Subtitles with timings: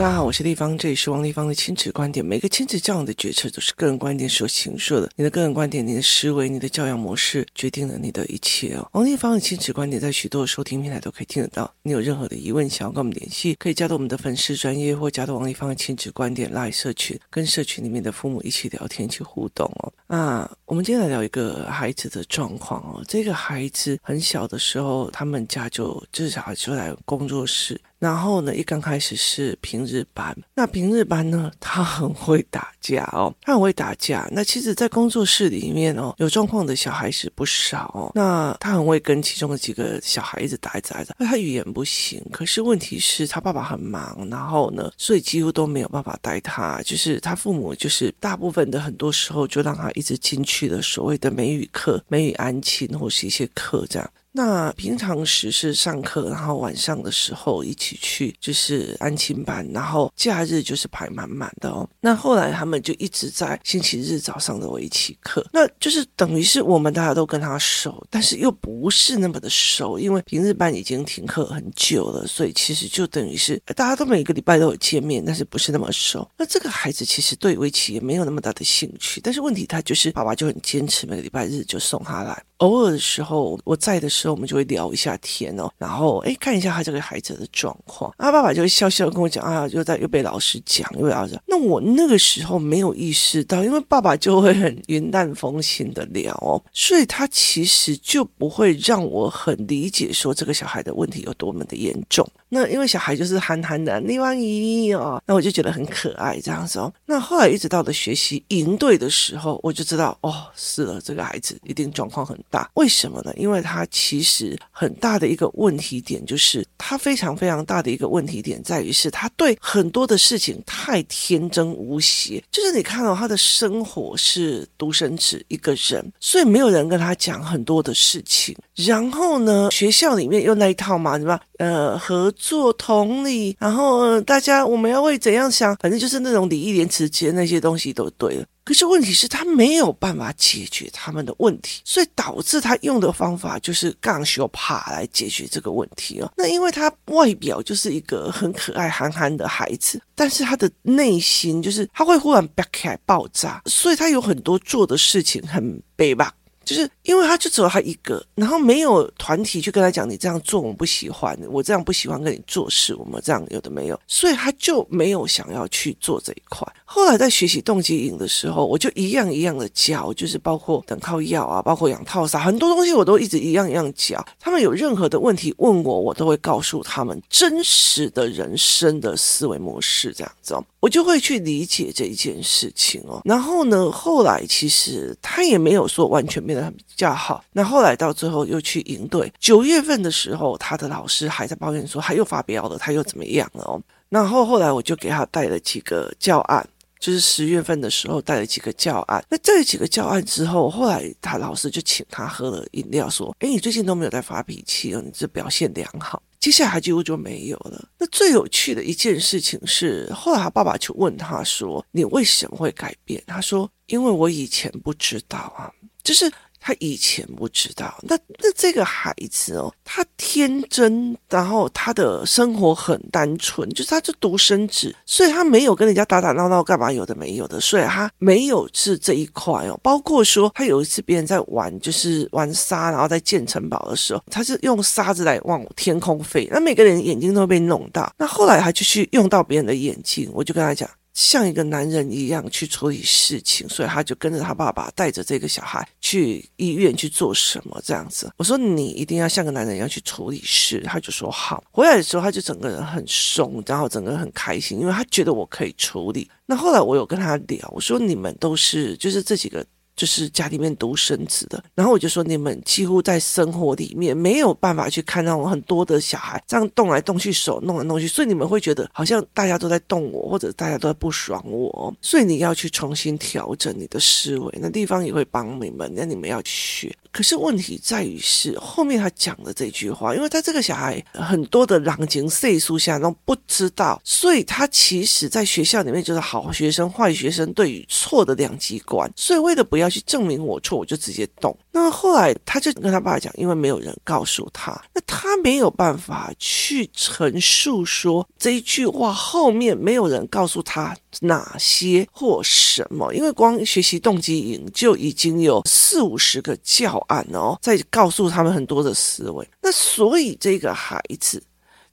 [0.00, 2.24] 大家好，我是丽芳，这里是王丽芳的亲子观点。
[2.24, 5.10] 每个亲子教养的决策都是个人观点所形塑的。
[5.14, 8.88] 你的个人观点、你的思维、你的教养模式，决定了你的一切哦。
[8.92, 11.70] 王丽芳的亲子观点在许多收听平台都可以听得到。
[11.82, 19.92] 你有任何的疑问，想要跟我们联系，可以加到我们的粉丝专业，或加到王丽芳的亲子观点拉社群，跟社群里面的父母一起聊天、一起互动哦。
[20.06, 23.04] 那，我们今天来聊一个孩子的状况哦。
[23.06, 27.78] 这个孩子很小的时候，他们家就至少就来工作室。
[28.00, 34.26] 然后呢，一刚开始是平日班，那平日班呢，他很会打架哦，他很会打架。
[34.32, 38.10] 那其实，在工作室里面哦，有状况的小孩子不少哦。
[38.14, 46.80] 那他很会跟其中的几个小孩子打一打一打，他语言不行，可是问题是他爸爸很忙，然后呢，所以几乎都没有办法带他。
[46.82, 54.10] 就是他父母，就是大部分的很多时候就让他一直进去了所谓的美语课、美语安亲或是一些课这样。
[54.32, 61.88] 那平常时是上课，然后晚上的时候一起去，就是安亲班，然后假日就是排满满的哦。
[62.00, 76.28] 那后来他们就一直在星期日早上的围棋课，那就是等于是我们大家都跟他熟，但是又不是那么的熟，因为平日班已经停课很久了，所以其实就等于是大家都每个礼拜都有见面，但是不是那么熟。
[76.36, 82.40] 那这个孩子其实对围棋也没有那么大的兴趣，但是问题他就是爸爸就很坚持，每个礼拜日就送他来。
[82.60, 88.10] 偶尔的时候我在的时候，我们就会聊一下天哦，然后哎看一下他这个孩子的状况。
[88.18, 91.42] 他爸爸就会笑笑跟我讲啊，又在又被老师讲，又被老师讲。
[91.46, 102.26] 那我那个时候没有意识到，因为爸爸就会很云淡风轻的聊哦，所以他其实就不会让我很理解说这个小孩的问题有多么的严重。
[102.52, 106.92] 那因为小孩就是憨憨的，丽芳姨哦，那我就觉得很可爱这样子哦。
[107.06, 112.70] 那后来一直到了学习营队的时候，我就知道哦，是了，这个孩子一定状况很大。
[112.74, 113.32] 为什么呢？
[113.36, 122.42] 因为他其实很大的一个问题点就是，他非常非常大的一个问题点在于是，他对很多的事情太天真无邪。
[122.50, 128.56] 就是你看到他的生活是独生子一个人，所以没有人跟他讲很多的事情。
[128.74, 138.44] 然后呢，学校里面又那一套嘛，什么呃合作同理，然后大家我们要为怎样想，反正就是那种礼义廉耻间那些东西都对了。
[138.70, 146.32] 可是问题是，他没有办法解决他们的问题，所以导致他用的方法就是杠修爬来解决这个问题哦。
[146.36, 156.32] 那因为他外表就是一个很可爱憨憨的孩子，但是他的内心就是他会忽然爆开来爆炸，所以他有很多做的事情很悲吧。
[156.62, 166.66] 就是因为他就只有他一个，然后没有团体去跟他讲，你这样做我们不喜欢，我这样不喜欢跟你做事，我们这样有的没有，所以他就没有想要去做这一块。
[166.84, 174.24] 后来在学习动机营的时候，我就一样一样的教，就是包括等靠药啊，包括养套啥，很多东西我都一直一样一样教。
[174.40, 183.22] 他们有任何的问题问我，我都会告诉他们真实的人生的思维模式，这样子哦，我就会去理解这一件事情哦。
[183.24, 186.40] 然后呢，后来其实他也没有说完全。
[186.40, 187.42] 变得很较好。
[187.52, 189.32] 那后来到最后又去营队。
[189.38, 193.82] 九月份的时候，他的老师还在抱怨说他又发飙了，他又怎么样了哦？
[194.08, 196.68] 然后后来我就给他带了几个教案，
[196.98, 199.24] 就是十月份的时候带了几个教案。
[199.30, 207.88] 那这几个教案之后，后来他老师就请他喝了饮料，说：“诶，你最近都没有在发脾气哦，你这表现良好。”接下来几乎就没有了。
[207.98, 215.70] 那最有趣的一件事情是，后来他爸爸就问他说：“你为什么会改变？”他说：“因为我以前不知道啊。”
[216.02, 229.80] 就是他以前不知道，那那这个孩子哦，他天真，然后他的生活很单纯，就是他是独生子，所以他没有跟人家打打闹闹干嘛，有的没有的，所以他没有是这一块哦。
[229.82, 238.12] 包括说他有一次别人在玩，就是玩沙，然后在建城堡的时候，他是用沙子来往天空飞，那每个人眼睛都被弄到。
[238.18, 240.88] 那后来他就去用到别人的眼睛，我就跟他讲。
[241.20, 248.32] 像一个男人一样去处理事情，所以他就跟着他爸爸带着这个小孩去医院去做什么这样子。
[248.38, 251.62] 我说你一定要像个男人一样去处理事，他就说好。
[251.70, 256.26] 回来的时候他就整个人很松，然后整个人很开心，因为他觉得我可以处理。
[256.46, 259.64] 那后来我有跟他聊，我说你们都是就是这几个。
[260.00, 276.96] 就是家里面独生子的，然后我就说你们几乎在生活里面没有办法去看到很多的小孩这样动来动去，手弄来弄去，所以你们会觉得好像大家都在动我，或者大家都在不爽我，所以你要去重新调整你的思维，那地方也会帮你们，那你们要去。
[277.12, 291.56] 可是问题在于是后面他讲的这句话，因为他这个小孩很多的狼情岁数下都不知道，所以他其实在学校里面就是好学生、坏学生对与错的两极观，所以为了不要去证明我错，我就直接动。
[291.72, 309.48] 那后来他就跟他爸讲，因为没有人告诉他，那他没有办法去陈述说这一句话后面没有人告诉他哪些或什么，因为光学习动机营就已经有四五十个教案哦，在告诉他们很多的思维。
[309.62, 311.40] 那所以这个孩子，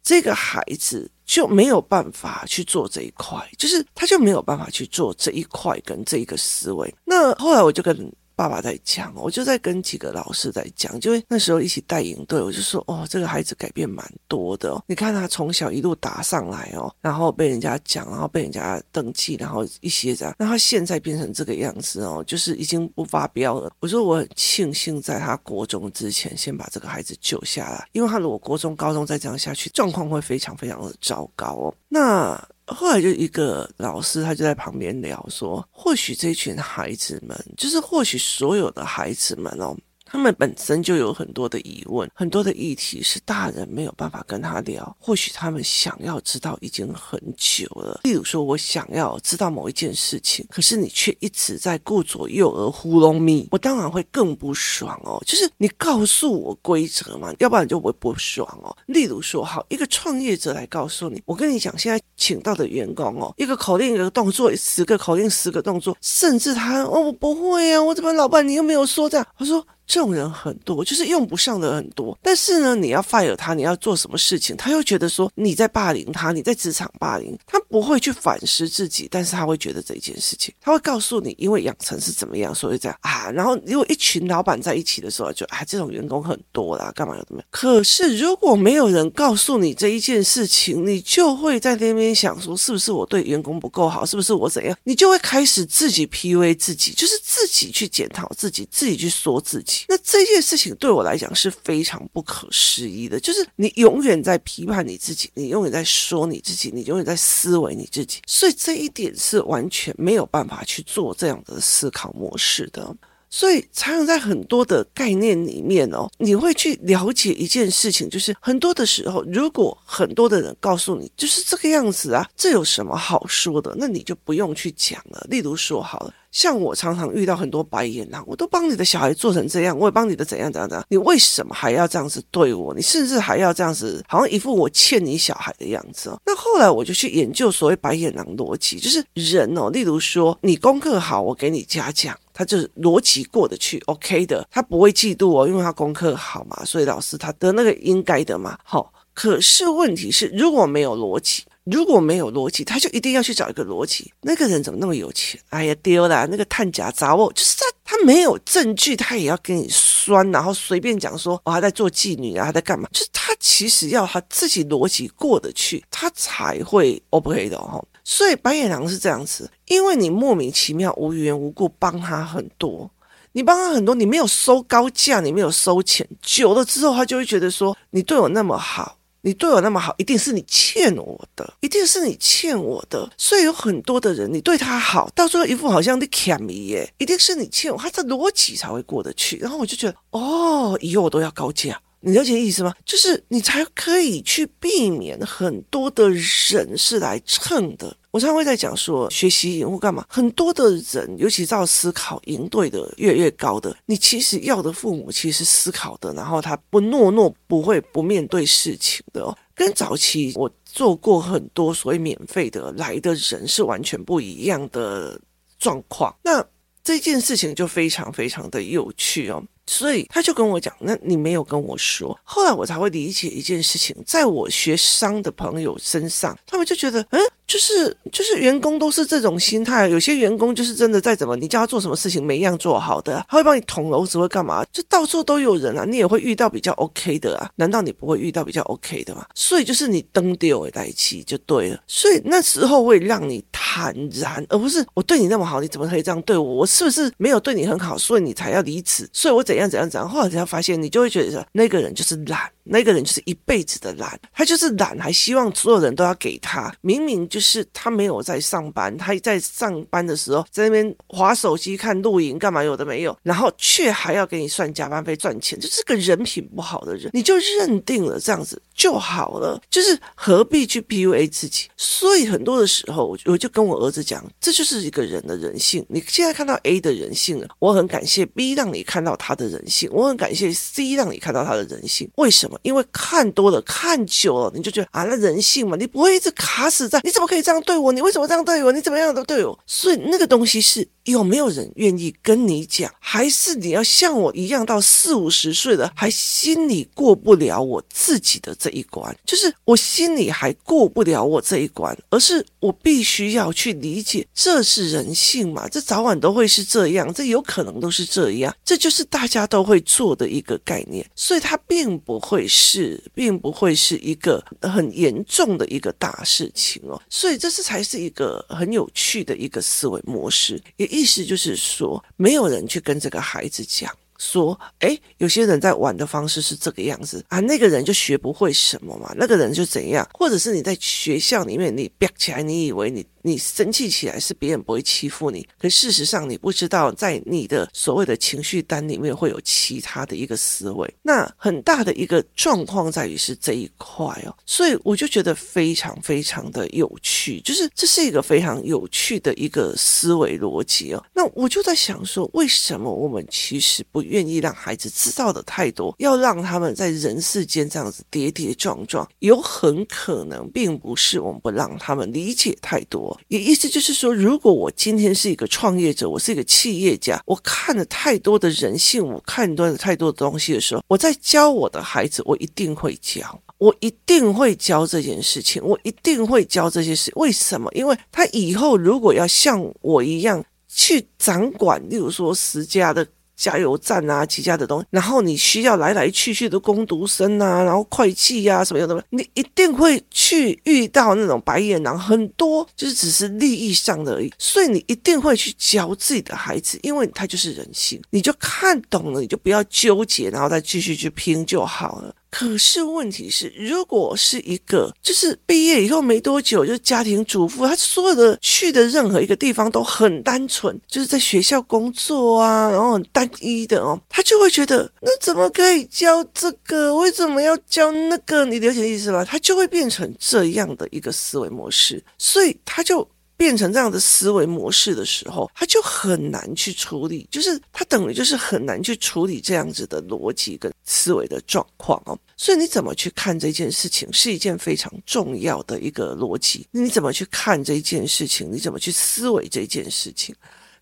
[0.01, 6.91] 这个孩子就没有办法去做这一块，就是他就没有办法去做这一块跟这一个思维。
[7.05, 8.11] 那后来我就跟。
[8.37, 14.79] 爸爸在讲，我就在跟几个老师在讲，就那时候一起带营队，我就说哦，这个孩子改变蛮多的。
[14.85, 23.71] 你看他从小一路打上来哦，然后被人家讲，然后被人家登记，然后一些这样，那他现在变成这个样子哦，就是已经不发飙了。
[23.79, 31.73] 我说我很庆幸在他国中之前先把这个孩子救下来，因为他如果国中、高中再这样下去，状况会非常非常的糟糕哦。
[31.89, 32.39] 那。
[32.67, 39.75] 后来就一个老师，他就在旁边聊说，或许这群孩子们，就是或许所有的孩子们哦。
[40.09, 44.95] 他们本身就有很多的疑问，很多的议题是大人没有办法跟他聊。
[44.99, 47.99] 或许他们想要知道已经很久了。
[48.03, 55.21] 例如说，我想要知道某一件事情，可是你却一直在顾左右而糊弄你，我当然会更不爽哦。
[55.25, 58.75] 就是你告诉我规则嘛，要不然就会不爽哦。
[58.85, 69.27] 例如说，好，一个创业者来告诉你，我跟你讲，现在请到的员工哦，一个口令一个动作，十个口令十个动作，甚至他哦，我不会啊，我怎么老板你又没有说这样？
[69.37, 69.65] 我说。
[69.87, 72.17] 这种人很多，就是用不上的很多。
[72.21, 83.31] 但是呢，你要 fire 他，你要做什么事情，他又觉得说你在霸凌他，你在职场霸凌他，不会去反思自己，但是他会觉得这一件事情，他会告诉你，因为养成是怎么样，所以这样啊。
[83.31, 87.47] 然后如果一群老板在一起的时候，就啊，这种员工很多啦，干嘛要怎么样？
[87.49, 94.05] 可是如果没有人告诉你这一件事情，你就会在那边想说，是不是我对员工不够好？
[94.05, 94.77] 是不是我怎样？
[94.83, 99.76] 你就会开始自己 PUA 自己，就是自己去检讨自己，自己去说自己。
[99.87, 112.95] 那这件事情对我来讲是非常不可思议的，就是你永远在批判你自己，你永远在说你自己，你永远在思维你自己，所以这一点是完全没有办法去做这样的思考模式的。
[113.37, 123.75] 所以，常常在很多的概念里面哦，你会去了解一件事情，就是很多的时候，如果很多的人告诉你就是这个样子啊，这有什么好说的？
[123.77, 125.23] 那你就不用去讲了。
[125.29, 126.11] 例如说，好了。
[126.29, 132.75] 像我常常遇到很多白眼狼，我都帮你的小孩做成这样，我也帮你的怎样怎样怎样，你为什么还要这样子对我？
[132.75, 136.19] 你甚至还要这样子，好像一副我欠你小孩的样子哦。
[136.25, 148.57] 那后来我就去研究所谓白眼狼逻辑，就是人哦，例如说你功课好，我给你嘉奖，他就是逻辑过得去，OK 的，他不会嫉妒哦，因为他功课好嘛，所以老师他得那个应该的嘛。
[148.63, 151.43] 好，可是问题是如果没有逻辑。
[151.69, 154.09] 如果没有逻辑，他就一定要去找一个逻辑。
[154.21, 155.37] 那个人怎么那么有钱？
[155.49, 156.25] 哎呀，丢了！
[156.27, 162.87] 那个探假杂物，就是他，他没有证据，他也要跟你酸，然后随便讲说，哦，他在做妓女啊，他在干嘛？
[162.93, 167.85] 就是他其实要他自己逻辑过得去，他才会 OK 的哦。
[168.09, 172.89] 所以白眼狼是这样子，因为你莫名其妙、无缘无故帮他很多，
[173.33, 178.95] 你帮他很多，你没有收高价，你没有收钱，久了之后，他就会觉得说，你对我那么好。
[179.21, 183.09] 你对我那么好，一定是你欠我的，一定是你欠我的。
[183.17, 189.35] 所以有很多的人，你对他好，到最后一副好像你欠你耶，一定是你欠我，他这逻辑才会过得去。
[189.37, 191.77] 然后我就觉得，哦，以后我都要高价。
[191.99, 192.73] 你了解意思吗？
[192.85, 197.95] 就是你才可以去避免很多的人是来蹭的。
[198.11, 209.37] 我常常会在讲说，学习营或干嘛，很多的人，尤其照思考营队的越来越高的，你其实要的父母其实是思考的，然后他不懦弱，不会不面对事情的哦。
[209.53, 215.19] 跟早期我做过很多所谓免费的来的人是完全不一样的
[215.59, 216.15] 状况。
[216.23, 216.43] 那
[216.83, 219.43] 这件事情就非常非常的有趣哦。
[219.67, 227.21] 所以他就跟我讲，那你没有跟我说，后来我才会理解一件事情，在我学商的朋友身上，他们就觉得，嗯。
[227.47, 234.65] 就是就是员工都是这种心态，有些员工就是真的再怎么你叫他做什么事情，每一样做好的，他会帮你捅娄子会干嘛？
[234.65, 239.25] 就到处都有人啊，你也会遇到比较 OK 的啊，难道你不会遇到比较 OK 的吗？
[239.33, 246.43] 所以就是你登丢为代气就对了，所以那时候会让你坦然，而不是我对你那么好，你怎么可以这样对我？
[246.43, 249.09] 我是不是没有对你很好，所以你才要离职？
[249.13, 250.09] 所以我怎怎样怎样怎样？
[250.09, 252.49] 后来才发现，你就会觉得那个人就是懒。
[252.69, 256.73] 那个人就是一辈子的懒，他就是懒，还希望所有人都要给他。
[256.81, 271.67] 明明就是他没有在上班，他在上班的时候在那边划手机、看录影，干嘛有的没有，然后却还要给你算加班费赚钱，就是个人品不好的人，你就认定了这样子就好了，就是何必去 PUA 自己？
[271.77, 275.85] 所以很多的时候，我就跟我儿子讲，这就是一个人的人性。
[275.89, 282.09] 你现在看到 A 的人性了，我很感谢 B 让你看到他的人性，我很感谢 C 让你看到他的人性。
[282.15, 282.56] 为什么？
[282.61, 287.91] 因为看多了、看久了，你就觉得啊，那人性嘛，你不会一直卡死在，你怎么可以这样对我？
[287.91, 288.71] 你为什么这样对我？
[288.71, 289.57] 你怎么样都对我？
[289.65, 290.87] 所以那个东西是。
[291.11, 292.93] 有没有人愿意跟你讲？
[292.99, 299.15] 还是你要像我一样到四五十岁了，还心里过不了我自己的这一关？
[299.25, 305.65] 就是我心里还过不了我这一关，而是我必须要去理解，这是人性嘛？
[305.69, 317.01] 这早晚都会是这样，这有可能都是这样，这就是大家都会做的一个概念，所以它并不会是，并不会是一个很严重的一个大事情哦。
[317.09, 320.96] 所以这是才是一个很有趣的一个思维模式，也。
[320.97, 333.05] 意思就是说，没有人去跟这个孩子讲说，诶，有些人在玩的方式是这个样子啊，那个人就学不会什么嘛，那个人就怎样，或者是你在学校里面你憋起来，你以为你。
[333.27, 340.95] 你生气起来是别人不会欺负你，可事实上你不知道，在你的所谓的情绪单里面会有其他的一个思维。
[341.01, 351.05] 那很大的一个状况在于是这一块哦，所以我就觉得非常非常的有趣，就是这是一个非常有趣的一个思维逻辑哦。
[351.13, 363.16] 那我就在想说，为什么我们其实不愿意让孩子知道的太多，要让他们在人世间这样子跌跌撞撞，有很可能并不是我们不让他们理解太多。
[363.27, 377.11] 也意思就是说，如果我今天是一个创业者，我是一个企业家，我看了太多的人性，我看多了太多的东西的时候，我在教我的孩子，我一定会教，我一定会教这件事情，我一定会教这些事。
[377.15, 377.71] 为什么？
[377.73, 383.07] 因为他以后如果要像我一样去掌管，例如说十家的。
[383.37, 402.13] 加油站啊，其他的东西，然后你需要来来去去的工读生啊，然后会计、啊、什么样的，你一定会去遇到那种白眼狼，很多就是只是利益上的而已，所以你一定会去教自己的孩子，因为他就是人性，你就看懂了，你就不要纠结，然后再继续去拼就好了。
[402.29, 416.95] 可是问题是，如果是一个就是毕业以后没多久就是家庭主妇，他所有的去的任何一个地方都很单纯，就是在学校工作啊，然后很单一的哦，他就会觉得那怎么可以教这个？
[416.95, 418.45] 为什么要教那个？
[418.45, 419.23] 你了解意思吧？
[419.25, 423.07] 他就会变成这样的一个思维模式，所以他就。
[423.37, 432.17] 变成这样的思维模式的时候，他就很难去处理，就是他等于就是很难去处理这样子的逻辑跟思维的状况哦。
[432.35, 436.67] 所以你怎么去看这件事情，是一件非常重要的一个逻辑。
[436.71, 438.51] 你怎么去看这件事情？
[438.51, 440.35] 你怎么去思维这件事情？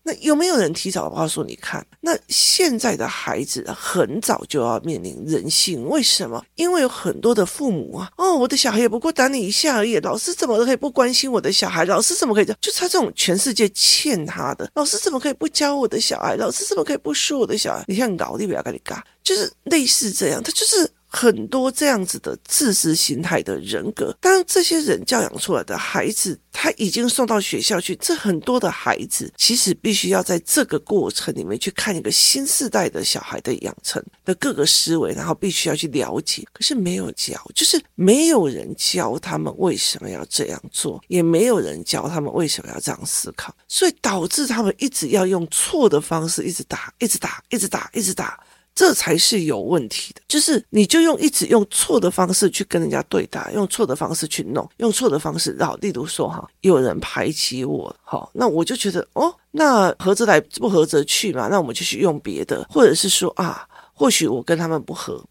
[0.06, 1.84] 那有没有人提早告诉你看？
[2.00, 6.40] 那现在的孩子很早就要面临人性，为什么？
[6.54, 11.84] 因为有很多的父母啊，哦，我的小孩也不过打你一下而已，老师怎么都可以不关心我的小孩？
[11.86, 12.58] 老师怎么可以这样？
[12.60, 16.36] 就他这种全世界欠他的，老师怎么可以不教我的小孩？
[16.36, 17.84] 老师怎么可以不说我的小孩？
[17.88, 20.88] 你像搞你不要跟你搞，就是类似这样，他就是。
[21.16, 36.44] 很多这样子的自私心态的人格，当这些人教养出来的孩子，他已经送到学校去，这很多的孩子其实必须要在这个过程里面去看一个新世代的小孩的养成的各个思维，然后必须要去了解。
[36.52, 48.38] 可是没有教，就是没有人教他们为什么要这样做，也没有人教他们为什么要这样思考，所以导致他们一直要用错的方式，一直打，一直打，一直打，一直打。
[48.76, 65.24] 这才是有问题的，就是你就用一直用错的方式去跟人家对打，用错的方式去弄，用错的方式，然后例如说哈，有人排挤我，好，那我就觉得哦，那合则来，不合则去嘛，那我们就去用别的，或者是说啊，或许我跟他们不合，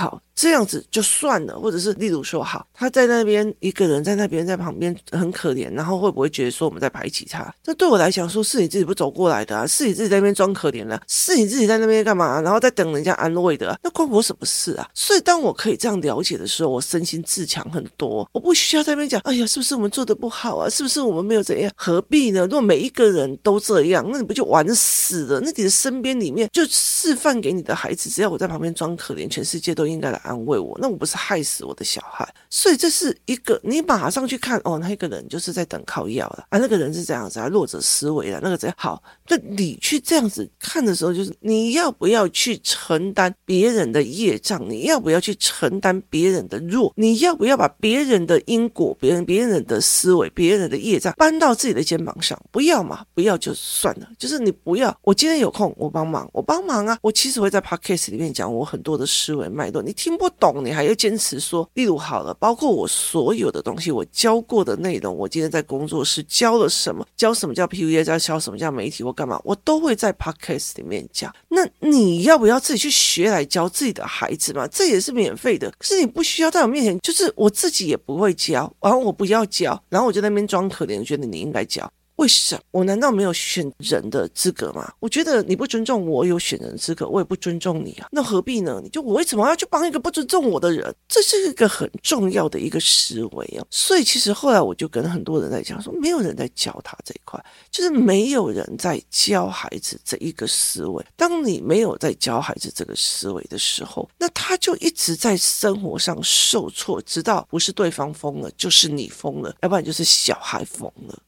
[0.00, 0.20] 好。
[0.34, 7.54] 这样子就算了，或者是例如说，好，他在那边一个人在那边在旁边很可怜，然后会不会觉得说我们在排挤他？
[7.66, 12.40] 那对我来讲，说是你自己不走过来的啊，是你自己在那边装可怜了，是你自己在那边干嘛？
[12.40, 14.88] 然后在等人家安慰的，那关我什么事啊？
[14.94, 20.70] 所以当我可以这样了解的时候，我身心自强很多，我不需要在那边讲，哎呀，是不是我们做的不好啊？
[20.70, 21.70] 是不是我们没有怎样？
[21.76, 22.46] 何必呢？
[22.46, 25.38] 如果每一个人都这样，那你不就完死了？
[25.40, 32.28] 那你的身边里面就示范给你的孩子，只要我在旁边装可怜，全世界都应该来安慰我，那我不是害死我的小孩？
[32.48, 39.02] 所以这是一个你马上去看哦，那个人就是在等靠药了啊，那个人是这样子啊，弱者思维了，那个怎样好？
[39.28, 44.60] 那你去这样子看的时候，就是你要不要去承担别人的业障？
[44.68, 46.92] 你要不要去承担别人的弱？
[46.96, 52.40] 你要不要把别人的因果、别人别人的思维、别人的业障搬到自己的肩膀上？
[52.50, 54.08] 不要嘛，不要就算了。
[54.18, 56.98] 就是你不要，我今天有空，我帮忙，我帮忙啊。
[57.00, 61.68] 我其实会在 podcast 里面讲我很多的思维脉络，你听不懂，你还要坚持说。
[61.74, 71.34] 例如好了，包括我所有的东西，我教过的内容，我今天在工作室教了什么，教什么叫 PUA，教教什么叫媒体，或干嘛，我都会在 podcast 里面讲。
[71.48, 74.66] 那你要不要自己去学来教自己的孩子嘛？
[74.68, 81.90] 这也是免费的，可是你不需要在我面前，就是我自己也不会教，然后我不要教，然后我就在那边装可怜，觉得你应该教。
[82.20, 84.92] 为什么我难道没有选人的资格吗？
[85.00, 88.08] 我觉得你不尊重我有选人资格，我也不尊重你啊。
[88.12, 88.78] 那何必呢？
[88.82, 90.94] 你就我为什么要去帮一个不尊重我的人？
[91.08, 93.64] 这是一个很重要的一个思维啊。
[93.70, 101.02] 所以其实后来我就跟很多人在讲说，没有人在教他这一块，就是没有人在教孩子这一个思维。
[101.16, 111.18] 当你没有在教孩子这个思维的时候，那他就一直在生活上受挫，直到不是对方疯了，就是你疯了，要不然就是小孩疯了。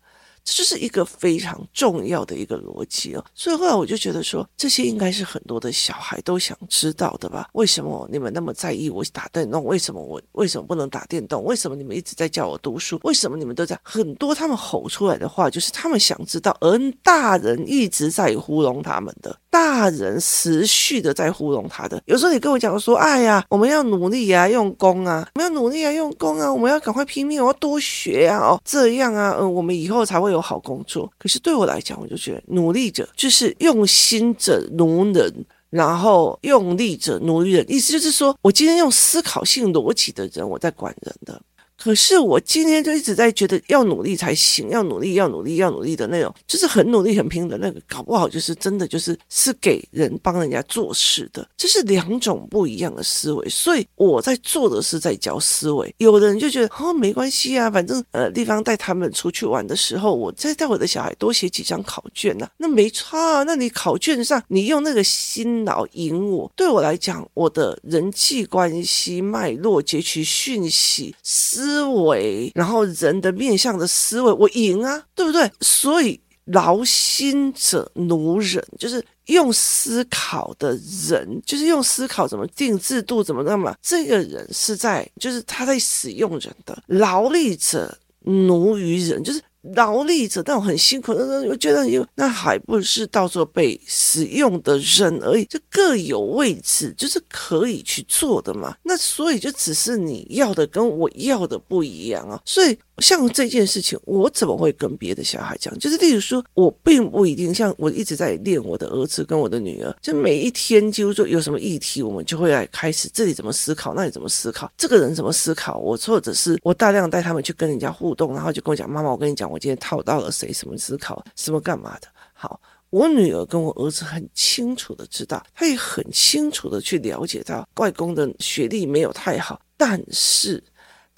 [0.45, 7.49] 这就是一个非常重要的一个逻辑哦，所以后来我就觉得说，这些应该是很多的小孩都想知道的吧？
[7.53, 9.65] 为什么你们那么在意我打电动？
[9.65, 11.45] 为什么我为什么不能打电动？
[11.45, 12.99] 为什么你们一直在叫我读书？
[13.05, 19.39] 为什么你们都在很多他们吼出来的话，就是他们想知道，而大人一直在糊弄他们的。
[19.53, 31.13] 大人持续的在糊弄他的，有时候你跟我讲说，哎呀，我们要努力啊，用功啊，我们要努力啊，用功啊，我们要赶快拼命，我要多学啊，哦，这样啊，嗯，我们以后才会有好工作。
[31.19, 35.31] 可是对我来讲，我就觉得努力者就是用心者奴人，
[35.69, 41.39] 然后用力者奴于人，意思就是说我今天用思考性逻辑的人，我在管人的。
[41.83, 53.49] 可是我今天就一直在觉得要努力才行，要努力，要努力，要努力的那种，就是很努力、很拼的那个，搞不好就是真的就是是给人帮人家做事的，这是两种不一样的思维。
[53.49, 55.93] 所以我在做的是在教思维。
[55.99, 63.43] 有的人就觉得哦，没关系啊，反正呃地方带他们出去玩的时候，我再带我的小孩多写几张考卷呢、啊，那没差啊。
[63.43, 71.72] 那你考卷上你用那个心脑赢我，对我来讲，我的人际关系脉络截取讯息思。
[71.73, 75.51] 思维，然后人的面向的思维，我赢啊，对不对？
[75.61, 89.41] 所以劳心者奴人，就是用思考的人，就是用思考怎么定制度，怎么那么，这个人是在，就是他在使用人的劳力者奴于人，就是。
[89.75, 98.77] 劳力者那种很辛苦的，我觉得有那还不是到时候被使用的人而已，就各有位置，就是可以去做的嘛。
[98.83, 102.77] 那所以就只是你要的跟我要的不一样啊，所以。
[102.99, 105.77] 像这件事情，我怎么会跟别的小孩讲？
[105.79, 115.79] 就是例如说，我并不一定像我一直在练我的儿子跟我的女儿，就每一天就是说有什么议题，我们就会来开始这里怎么思考，那里怎么思考，这个人怎么思考。
[115.79, 130.63] 我或者是我大量带他们去跟人家互动，然后就跟我讲：“妈妈，我跟你讲，我今天套到了谁，什么思考，什么干嘛的。”好，我女儿跟我儿子很清楚的知道，他也很清楚的去了解到外公的学历没有太好，但是。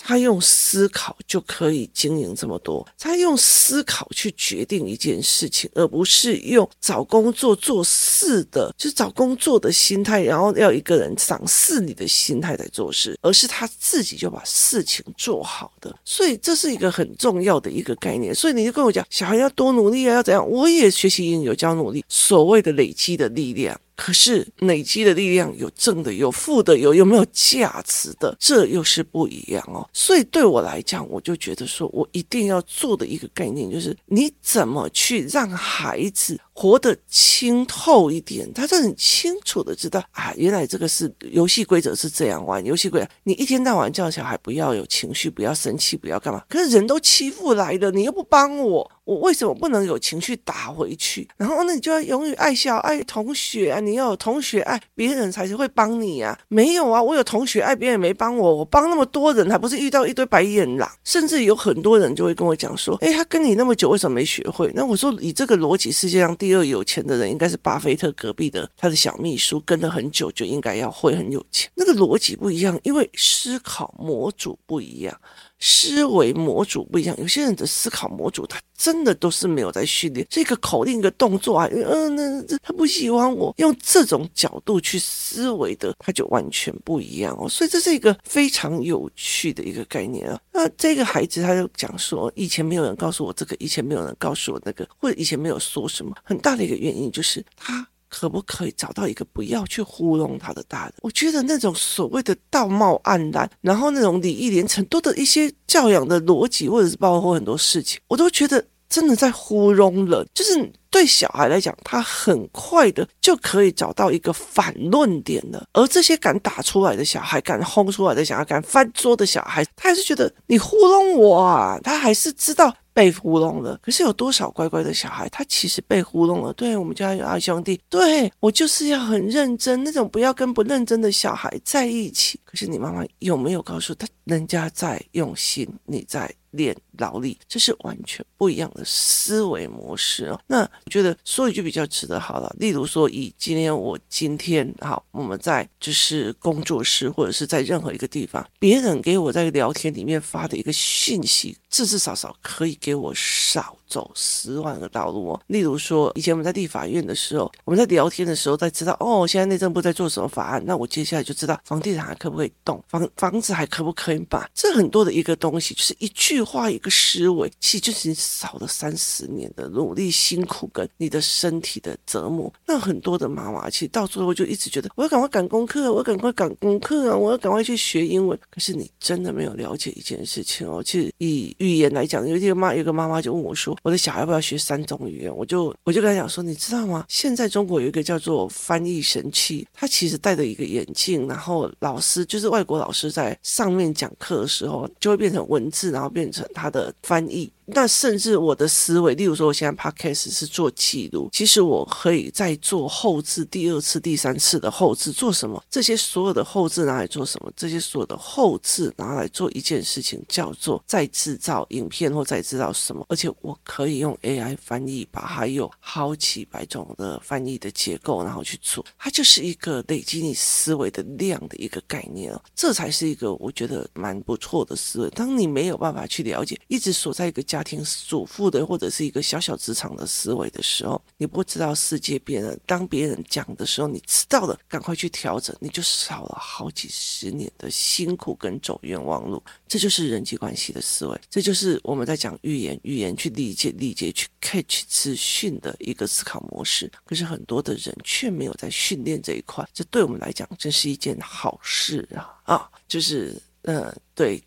[0.06, 15.94] 他用思考就可以经营这么多，他用思考去决定一件事情，而不是用找工作做事的，就是找工作的心态，然后要一个人赏识你的心态来做事，而是他自己就把事情做好的。
[16.04, 18.34] 所以这是一个很重要的一个概念。
[18.34, 20.46] 所以你就跟我讲，小孩要多努力啊，要怎样？
[20.46, 23.80] 我也学习英语有教努力，所谓的累积的力量。
[23.96, 29.88] 可是累积的力量有正的，有负的，有有没有价值的，这又是不一样哦。
[29.92, 48.90] 所以对我来讲，我就觉得说，我一定要做的一个概念就是，你怎么去让孩子活得清透一点，他就很清楚的知道啊，原来这个是游戏规则是这样玩，游戏规则，你一天到晚叫小孩不要有情绪，不要生气，不要干嘛，可是人都欺负来的，你又不帮我。
[49.04, 51.28] 我为什么不能有情绪打回去？
[51.36, 53.78] 然后那你就要永远爱笑爱同学啊！
[53.78, 56.38] 你要有同学爱别人才是会帮你啊！
[56.48, 60.90] 没有啊，我有同学爱别人没帮我，我帮那么多人，还不是遇到一堆白眼狼？
[61.04, 71.70] 甚至有很多人就会跟我讲说：“哎，他跟你那么久，为什么没学会？”那我说：“以这个逻辑，世界上第二有钱的人应该是巴菲特隔壁的他的小秘书，跟了很久就应该要会很有钱。
[71.74, 75.14] 那个逻辑不一样，因为思考模组不一样。”
[75.60, 87.48] 思维模组不一样，有些人的思考模组他真的都是没有在训练，这个口令一个动作啊，嗯，那他不喜欢我用这种角度去思维的，他就完全不一样哦。
[87.48, 90.38] 所以这是一个非常有趣的一个概念啊。
[90.52, 97.86] 那这个孩子他就讲说，以前没有人告诉我这个，以前没有人告诉我那个，或者以前没有说什么，很大的一个原因就是他。
[98.16, 100.94] 可不可以找到一个不要去糊弄他的大人？
[101.02, 110.26] 我觉得那种所谓的道貌岸然，然后那种礼义廉耻，多的一些教养的逻辑，或者是包括很多事情，我都觉得真的在糊弄人。
[110.32, 115.66] 就是对小孩来讲，他很快的就可以找到一个反论点了。
[115.72, 122.72] 而这些敢打出来的小孩，敢轰出来的小孩，敢翻桌的小孩，他还是觉得你糊弄我啊，他还是知道。
[122.94, 126.52] 被糊弄了，可是有多少乖乖的小孩，他其实被糊弄了。
[126.52, 132.38] 对，我们家有二兄弟，对，我就是要很认真，那种不要跟不认真的小孩在一起。
[132.44, 140.40] 可是你妈妈有没有告诉他，人家在用心，你在练劳力，这是完全不一样的思维模式哦。
[140.46, 155.40] 那我觉得说一句比较值得好了，例如说，以今天我今天好，我们在就是工作室或者是在任何一个地方，别人给我在聊天里面发的一个讯息，至至少少可以给我少走十万个道路哦。
[155.46, 172.52] 例如说，以前我们在立法院的时候，我们在聊天的时候，在知道哦，现在内政部在做什么法案，那我接下来就知道房地产还可不可以动，房房子还可不可以买，这很多的一个东西，就是一句话一个思维，其实就是你少了三十年的努力辛苦跟你的身体的折磨。
[172.66, 178.36] 那很多的妈妈其实到最后就一直觉得，我要赶快赶功课，我要赶快赶功课啊，我要赶快去学英文。
[178.50, 187.04] 可是你真的没有了解一件事情哦，其实以语言来讲，有一个妈，有个妈妈就问我说：“我的小孩要不要学三种语言？”我就我就跟他讲说：“你知道吗？
[187.06, 205.62] 现在中国有一个叫做翻译神器，他其实戴着一个眼镜，然后老师就是外国老师在上面讲课的时候，就会变成文字，然后变成他的翻译。”那甚至我的思维，例如说，我现在 podcast 是做记录，其实我可以再做后置，第二次、第三次的后置做什么？
[205.70, 207.50] 这些所有的后置拿来做什么？
[207.56, 213.06] 这些所有的后置拿来做一件事情，叫做再制造影片或再制造什么？
[213.08, 222.42] 而且我可以用 AI 翻译，把它有好几百种的翻译的结构，然后去做，它就是一个累积你思维的量的一个概念哦。
[222.54, 225.08] 这才是一个我觉得蛮不错的思维。
[225.10, 227.42] 当你没有办法去了解，一直锁在一个。
[227.54, 232.52] 家庭主妇的或者是一个小小职场的思维的时候，你不知道世界变了。
[232.66, 239.40] 当别人讲的时候，你知道了，赶快去调整，你就少了好几十年的辛苦跟走冤枉路。
[239.68, 246.90] 这就是人际关系的思维，这就是我们在讲语言，语言去理解、理解、去 catch 资讯的一个思考模式。
[247.04, 252.34] 可是很多的人却没有在训练这一块，这对我们来讲真是一件好事啊！
[252.42, 254.42] 啊，就是嗯、对。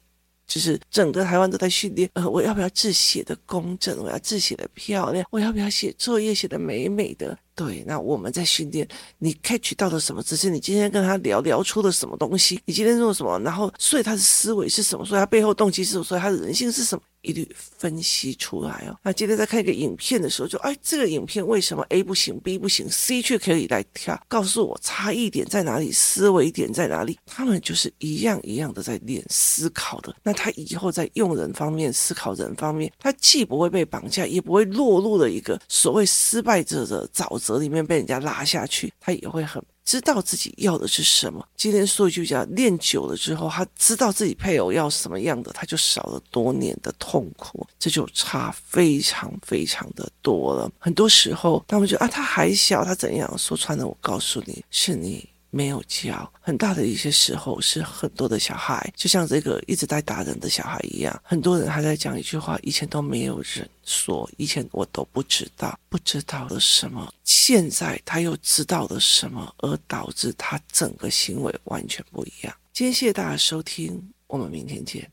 [0.47, 4.01] 就是整个台湾都在训练，呃，我要不要字写的工整？
[4.01, 5.25] 我要字写的漂亮？
[5.29, 7.38] 我要不要写作业写的美美的？
[7.57, 10.21] 对，那我们在训练，你 catch 到的什么？
[10.21, 12.61] 只是你今天跟他聊聊出了什么东西？
[12.65, 13.39] 你今天做什么？
[13.39, 15.03] 然后，所以他的思维是什么？
[15.03, 16.03] 所以他背后动机是什么？
[16.03, 17.01] 所以他的人性是什么？
[17.23, 18.95] 一律分析出来哦。
[19.03, 24.17] 那今天在看一个影片的时候，就哎，这个影片为什么 A 不行，B 不行，C 却可以来跳？
[24.29, 27.17] 告诉我差异点在哪里，思维点在哪里？
[27.25, 30.15] 他们就是一样一样的在练思考的。
[30.23, 39.63] 那他以后在用人方面、思考人方面，他既不会被绑架，也不会落入了一个所谓失败者的沼泽泽里面被人家拉下去，他也会很。
[39.86, 41.47] 知道自己要的是什么。
[41.55, 50.69] 今天说一句讲，练久了之后，他知道自己配偶要什么样的，他就少了多年的痛苦，这就差非常非常的多了。
[50.77, 53.33] 很多时候，他们就啊，他还小，他怎样？
[53.38, 55.25] 说穿了，我告诉你，是你。
[55.49, 72.53] 没有教，很大的一些时候是很多的小孩，就像这个一直在打人的小孩一样，很多人还在讲一句话：以前都没有人说，以前我都不知道，不知道了什么，现在他又知道了什么，而导致他整个行为完全不一样。
[72.73, 75.10] 今天谢谢大家收听，我们明天见。